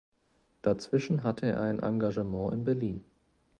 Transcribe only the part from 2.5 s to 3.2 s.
in Berlin.